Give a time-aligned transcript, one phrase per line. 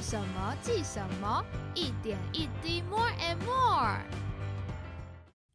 [0.00, 1.44] 什么记什么，
[1.74, 4.00] 一点一滴，more and more。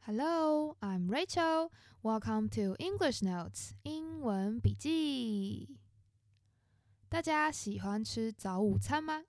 [0.02, 1.72] Hello, I'm Rachel.
[2.04, 5.80] Welcome to English Notes 英文笔记。
[7.10, 9.24] 大家喜欢吃早午餐吗？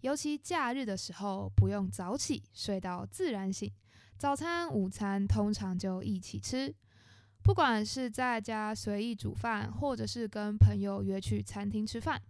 [0.00, 3.72] 尤其假日的时候，不用早起，睡到自然醒，
[4.18, 6.74] 早餐、午餐通常就一起吃。
[7.44, 12.20] 不管是在家随意煮饭，或者是跟朋友约去餐厅吃饭，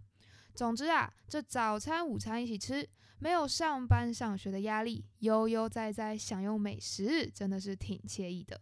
[0.54, 2.88] 总之啊，这早餐、午餐一起吃，
[3.18, 8.60] 没有上班上学的压力，悠悠哉哉享用美食，真的是挺惬意的。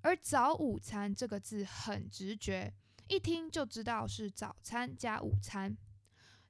[0.00, 2.72] 而早午餐这个字很直觉，
[3.08, 5.76] 一听就知道是早餐加午餐。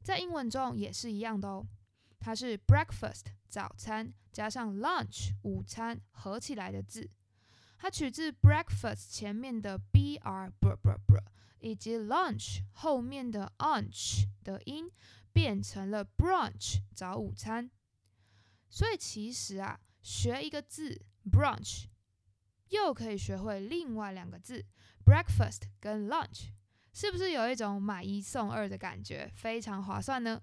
[0.03, 1.67] 在英文中也是一样的哦，
[2.19, 7.09] 它是 breakfast 早餐加上 lunch 午餐合起来的字。
[7.85, 11.23] 它取自 breakfast 前面的 b r b r b r
[11.61, 14.91] 以及 lunch 后面的 unch 的音，
[15.35, 17.71] 变成了 brunch 早午餐。
[18.71, 20.99] 所以其实啊，学一个字
[21.31, 21.85] brunch，
[22.71, 24.65] 又可以学会另外两个字
[25.05, 26.53] breakfast 跟 lunch。
[26.95, 30.41] 是不是有一种买一送二的感觉，非常划算呢？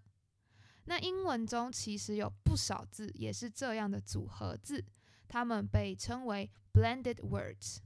[0.83, 4.85] 那英文中其实有不少字也是这样的组合字，
[5.31, 7.77] 它们被称为 blended words。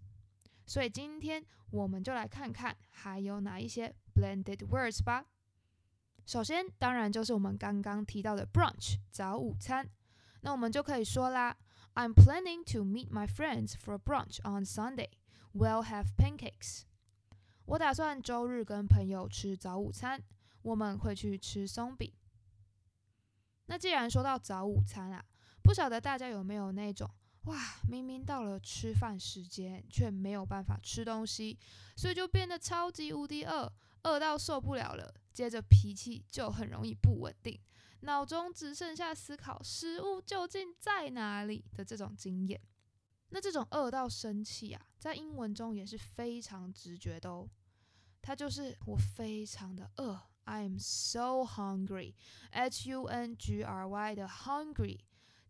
[0.66, 5.28] 所以今天我们就来看看还有哪一些 blended words 吧。
[6.26, 9.88] 首先，当然就是我们刚刚提到的 brunch 早午餐。
[10.42, 11.56] 那我们就可以说啦
[11.94, 15.12] ：I'm planning to meet my friends for brunch on Sunday.
[15.54, 16.82] We'll have pancakes.
[17.66, 20.23] 我打算周日跟朋友吃早午餐，
[20.64, 22.12] 我们会去吃松饼。
[23.68, 25.23] 那既然说到早午餐啊，
[25.62, 27.10] 不晓得大家有没有那种
[27.46, 31.58] 哇，明明到了吃饭时间，却没有办法吃东西，
[31.96, 33.72] 所以就变得超级无敌饿，
[34.04, 37.60] 饿到受不了了，接着脾气就很容易不稳定，
[38.02, 42.60] 脑中只剩下思考食物究竟在哪里的这种经验。
[43.30, 47.50] 那这种饿到生气啊，在英文中也是非常直觉的哦。
[48.22, 55.00] 它就是我非常的饿，I am so hungry，H U N G R Y 的 hungry，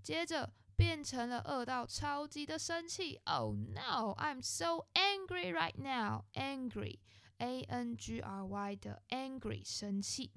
[0.02, 10.32] 接着变成了饿到超级的生气，Oh no，I'm so angry right now，angry，A N G R Y 的 angry 生气，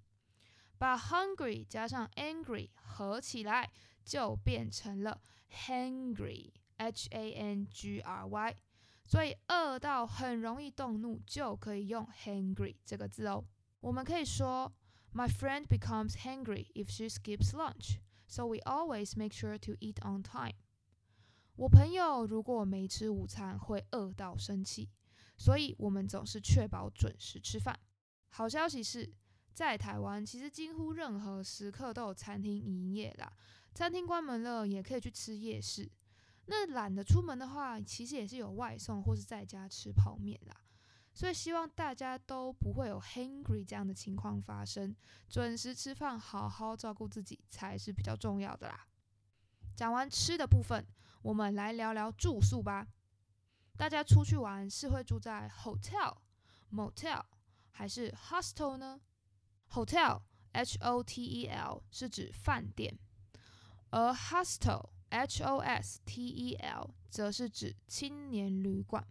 [0.79, 3.71] 把 hungry 加上 angry 合起来
[4.05, 6.53] 就变成了 hangry。
[6.81, 8.57] H A N G R Y，
[9.05, 13.45] 所以饿到很容易动怒，就可以用 hungry 这个字哦。
[13.81, 14.73] 我们可以说
[15.13, 17.97] ，My friend becomes hungry if she skips lunch,
[18.29, 20.55] so we always make sure to eat on time。
[21.57, 24.89] 我朋友如果没吃午餐，会饿到生气，
[25.37, 27.77] 所以我们总是确保准时吃饭。
[28.29, 29.13] 好消息是
[29.53, 33.33] 在台湾，其实几乎任何时刻都有餐厅营业啦。
[33.75, 35.91] 餐厅关门了，也可以去吃夜市。
[36.47, 40.57] 那懒得出门的话，其实也是有外送或是在家吃泡面啦。
[41.19, 44.95] 所以希望大家都不会有 hungry 这样的情况发生，
[45.29, 48.87] 准时吃饭，好好照顾自己才是比较重要的啦。
[49.75, 50.87] 讲完吃的部分，
[51.23, 52.87] 我们来聊聊住宿吧。
[53.77, 56.19] 大家出去玩是会住在 hotel、
[56.71, 57.25] motel
[57.73, 59.01] 还是 hostel 呢
[59.73, 62.97] ？hotel H O T E L 是指饭店，
[63.91, 69.05] 而 hostel H O S T E L 则是指青年旅馆，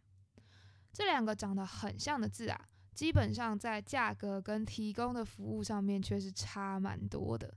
[0.98, 2.60] 这两个长得很像的字啊，
[2.92, 7.54] 基本上在价格跟提供的服务上面却是差蛮多的。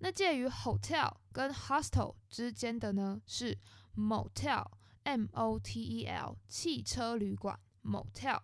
[0.00, 3.56] 那介于 hotel 跟 hostel 之间的呢，是
[3.96, 8.40] motel，M O T E L 汽车旅馆 motel。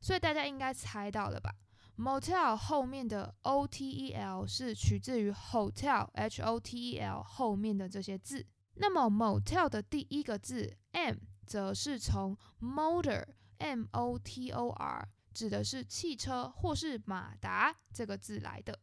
[0.00, 1.54] 所以大家应该猜到了吧
[1.98, 8.46] ？Motel 后面的 O T E L 是取自于 hotel H O T E L 后面的这些字。
[8.76, 11.16] 那么 motel 的第一个字 M
[11.50, 13.26] 则是从 motor
[13.58, 18.78] M O T O R 指的是汽车或是马达这个字来的。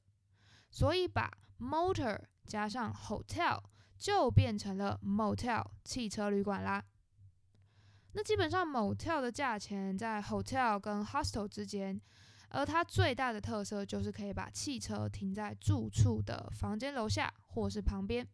[0.70, 3.64] 所以把 motor 加上 hotel
[3.98, 6.84] 就变成了 motel 汽车旅馆啦。
[8.12, 12.02] 那基本上 motel 的价钱在 hotel 跟 hostel 之间。
[12.50, 18.28] 而它最大的特色就是可以把汽车停在住处的房间楼下或是旁边。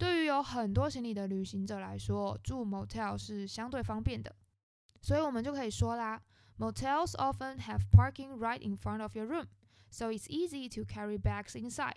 [0.00, 4.34] 对于有很多行李的旅行者来说，住 motel 是相对方便的。
[5.02, 6.22] 所以我们就可以说啦
[6.58, 9.46] ，motels often have parking right in front of your room,
[9.90, 11.96] so it's easy to carry bags inside。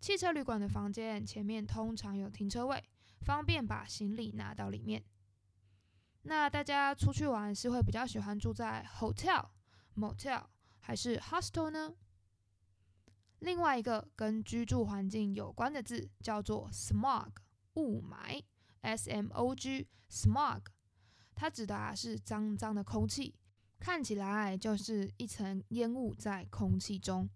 [0.00, 2.84] 汽车旅馆的房间前面通常有停车位，
[3.22, 5.02] 方便把行李拿到里面。
[6.22, 10.44] 那大家出去玩是会比较喜欢住在 hotel？motel
[10.78, 11.94] 还是 hostel 呢？
[13.40, 17.30] 另外一个跟居住环境有关的字叫做 smog，
[17.74, 18.42] 雾霾
[18.80, 20.62] ，s m o g，smog，
[21.34, 23.36] 它指的啊是脏脏的空气，
[23.78, 27.30] 看起来就是一层烟雾在空气中。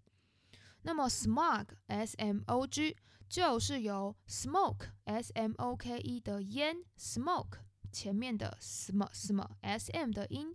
[0.81, 2.97] 那么 smog，s m o g，
[3.29, 7.59] 就是由 smoke，s m o k e 的烟，smoke
[7.93, 10.53] 前面的 sm sm，s m 的音，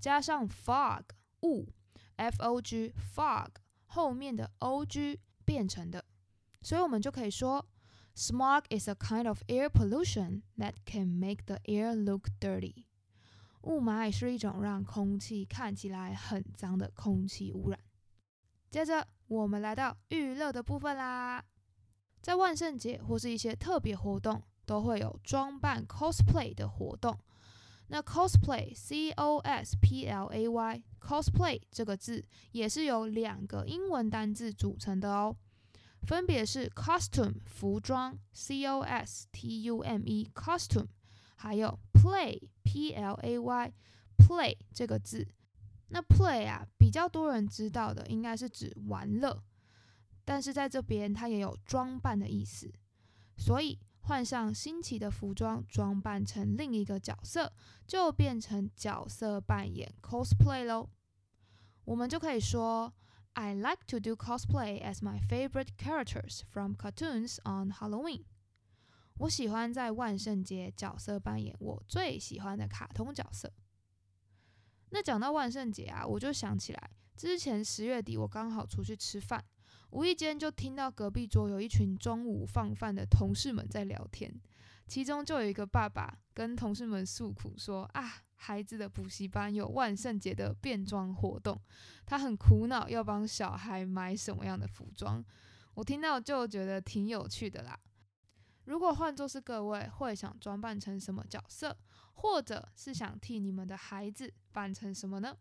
[0.00, 1.02] 加上 fog
[1.42, 1.68] 雾
[2.16, 3.50] ，f o g fog。
[3.86, 6.04] 后面的 o g 变成的，
[6.62, 7.64] 所以我们就可以说
[8.14, 12.84] ，smog is a kind of air pollution that can make the air look dirty。
[13.62, 17.80] 雾霾是一种让空气看起来很脏的空气污染。
[18.70, 21.42] 接着，我们来到娱乐的部分啦，
[22.20, 27.18] 在万圣节或是一些特别活动，都会有装扮 cosplay 的活动。
[27.88, 35.36] 那 cosplay，c o s p l a y，cosplay 这个字也是由两个英文单字组成的哦，
[36.02, 40.88] 分别是 costume 服装，c o s t u m e，costume，
[41.36, 45.28] 还有 play，p l a y，play 这个字。
[45.90, 49.44] 那 play 啊，比较多人知道的应该是指玩乐，
[50.24, 52.72] 但是在这边它也有装扮的意思，
[53.36, 53.78] 所以。
[54.06, 57.52] 换上新奇的服装，装扮成另一个角色，
[57.88, 60.88] 就变成角色扮演 cosplay 喽。
[61.84, 62.94] 我们就可以说
[63.32, 68.22] ，I like to do cosplay as my favorite characters from cartoons on Halloween。
[69.18, 73.52] 我喜欢在万圣节角色扮演我最喜欢的卡通角色。
[74.90, 79.44] 那讲到万圣节啊，我就想起来，之前十月底我刚好出去吃饭。
[79.90, 84.32] 无意间就听到隔壁桌有一群中午放饭的同事们在聊天，
[84.86, 91.58] 其中就有一个爸爸跟同事们诉苦说：“啊，孩子的补习班有万圣节的变装活动，
[92.04, 95.24] 他很苦恼要帮小孩买什么样的服装。”
[95.74, 97.78] 我听到就觉得挺有趣的啦。
[98.64, 101.76] 如果换作是各位，会想装扮成什么角色，
[102.14, 105.36] 或者是想替你们的孩子扮成什么呢？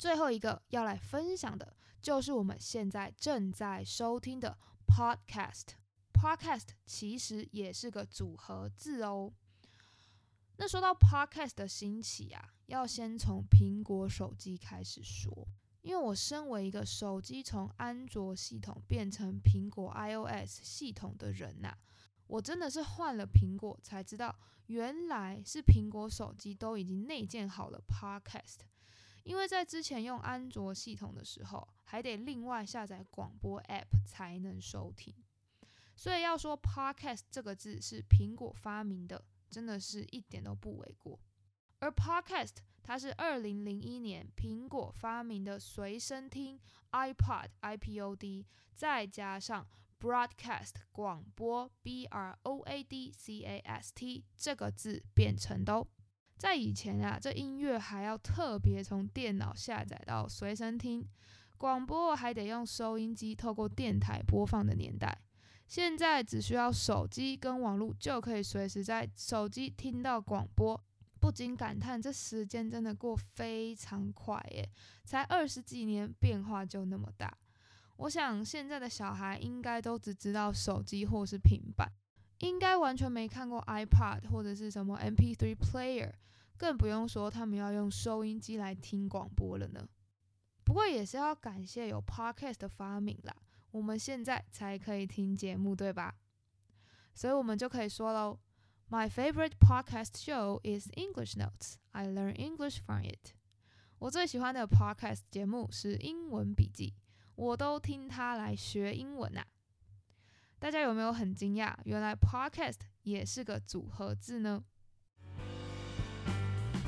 [0.00, 4.56] 最后一个要来分享的，就是我们现在正在收听的
[4.86, 5.74] podcast。
[6.10, 9.30] podcast 其实也是个组合字哦。
[10.56, 15.46] 那说到 podcast 的兴起啊，要先从苹果手机开始说。
[15.82, 21.74] 因为我身为一个手机从安卓系统变成苹果 iOS 系统的人呐，
[22.26, 24.34] 我真的是换了苹果才知道，
[24.68, 28.60] 原来是苹果手机都已经内建好了 podcast。
[29.22, 35.14] 因为在之前用安卓系统的时候，还得另外下载广播 App 才能收听，
[35.96, 41.18] 所以要说 Podcast 这个字是苹果发明的，真的是一点都不为过。
[41.80, 46.60] 而 Podcast 它是二零零一年苹果发明的随身听
[46.92, 48.44] iPod iPod，
[48.74, 49.66] 再加上
[49.98, 55.86] Broadcast 广播 B R O A D C A S T 这个字变成的。
[56.40, 61.06] 在以前啊，这音乐还要特别从电脑下载到随身听，
[61.58, 65.20] 广播还得用收音机透过电台播放的年代，
[65.68, 70.82] 现在只需要手机跟网络就可以随时在手机听到广播，
[71.20, 74.66] 不禁感叹这时间真的过非常快耶！
[75.04, 77.36] 才二十几年，变化就那么大。
[77.98, 81.92] 我想现在的小孩应该都只知道手机或是平板，
[82.40, 86.12] 应该完全没看过 iPad 或者是什么 MP3 player。
[86.58, 89.88] 更不用说他们要用收音机来听广播了呢。
[90.62, 93.34] 不过也是要感谢有 podcast 的发明啦，
[93.70, 96.16] 我们现在才可以听节目，对吧？
[97.14, 98.38] 所以我们就可以说喽
[98.90, 101.76] ：My favorite podcast show is English Notes.
[101.92, 103.32] I learn English from it.
[103.98, 106.92] 我最喜欢的 podcast 节目是英文笔记，
[107.36, 109.46] 我都听它来学英文呐。
[110.60, 111.74] 大家有没有很惊讶？
[111.84, 114.62] 原来 podcast 也是个组合字呢？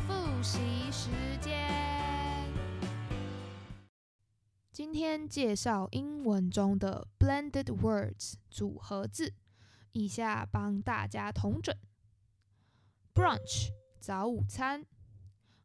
[0.06, 0.58] 复习
[0.92, 1.08] 时
[1.40, 2.52] 间，
[4.70, 9.32] 今天介绍英文中的 blended words 组合字，
[9.92, 11.74] 以下帮大家统整。
[13.14, 14.84] Brunch 早午餐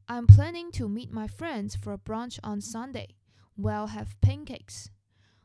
[0.05, 3.09] ，I'm planning to meet my friends for a brunch on Sunday.
[3.57, 4.85] We'll have pancakes.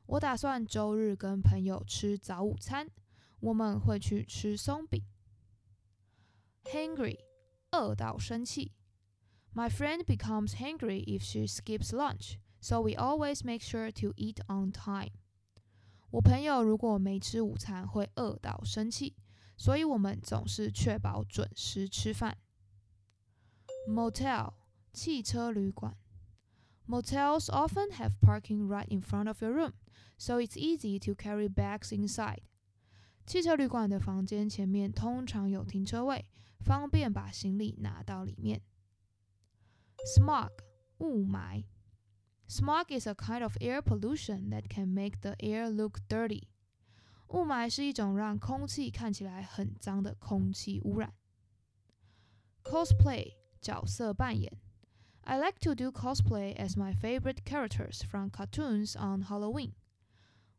[0.06, 2.90] 我打算周日跟朋友吃早午餐，
[3.40, 5.02] 我们会去吃松饼。
[6.64, 7.18] Hungry
[7.70, 8.72] 饿到生气。
[9.54, 14.72] My friend becomes hungry if she skips lunch, so we always make sure to eat on
[14.72, 15.12] time.
[16.10, 19.16] 我朋友如果没吃午餐会饿到生气，
[19.56, 22.38] 所以我们总是确保准时吃饭。
[23.88, 24.54] Motel
[24.92, 25.96] 汽车旅馆
[26.91, 29.73] Motels often have parking right in front of your room,
[30.17, 32.43] so it's easy to carry bags inside.
[33.25, 36.25] 汽车旅馆的房间前面通常有停车位，
[36.59, 38.61] 方便把行李拿到里面。
[40.15, 40.51] Smog
[40.99, 41.65] 雾霾。
[42.47, 46.47] Smog is a kind of air pollution that can make the air look dirty.
[47.27, 51.13] 雾霾是一种让空气看起来很脏的空气污染。
[52.63, 54.57] Cosplay 角色扮演。
[55.23, 59.73] I like to do cosplay as my favorite characters from cartoons on Halloween.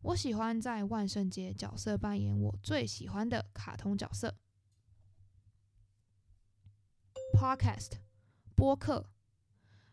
[0.03, 4.35] 我喜欢在万圣节角色扮演我最喜欢的卡通角色。
[7.33, 7.93] Podcast
[8.55, 9.11] 播客。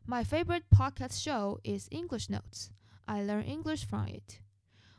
[0.07, 2.69] My favorite podcast show is English Notes.
[3.05, 4.41] I learn English from it.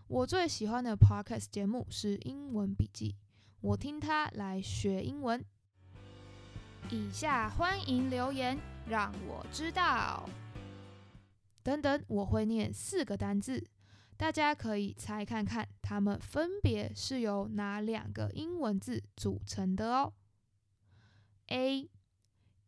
[0.09, 3.17] 我最喜欢的 podcast 节目是英文笔记，
[3.61, 5.45] 我听它来学英文。
[6.91, 10.30] 以下欢迎留言， 让我知道。
[11.64, 13.68] 等等，我会念四个单字。
[14.18, 20.14] 大家可以猜看看，它们分别是由哪两个英文字组成的哦
[21.48, 21.90] ？A.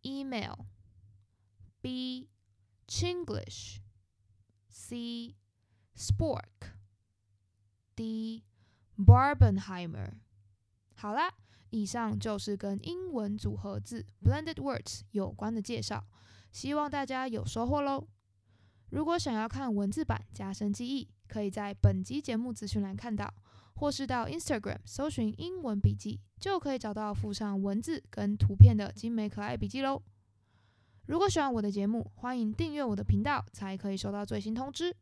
[0.01, 0.65] email
[1.81, 2.29] B.
[2.87, 3.77] Chinglish
[4.67, 5.35] C.
[5.95, 6.73] Spork
[7.95, 8.43] D.
[8.97, 10.13] Barbenheimer。
[10.95, 11.33] 好啦，
[11.73, 16.05] 以上就是跟英文组合字 （blended words） 有关的介绍，
[16.51, 18.07] 希望大家有收获喽。
[18.91, 23.33] 如果想要看文字版加深记忆，可以在本集节目资讯栏看到，
[23.73, 29.99] 或是到 Instagram 搜寻英文笔记，就可以找到附上文字跟图片的精美可爱笔记喽。
[31.07, 34.95] 如果喜欢我的节目，欢迎订阅我的频道，才可以收到最新通知，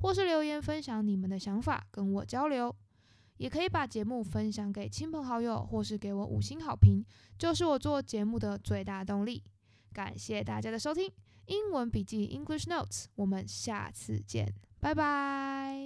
[0.00, 2.74] 或是留言分享你们的想法跟我交流，
[3.38, 7.04] 也可以把节目分享给亲朋好友，或是给我五星好评，
[7.38, 9.42] 就是我做节目的最大动力。
[9.92, 11.10] 感谢大家的收听，
[11.46, 14.54] 英文笔记 English Notes，我们下次见。
[14.80, 15.85] 拜拜。